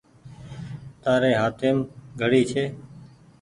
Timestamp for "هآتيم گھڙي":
1.41-2.41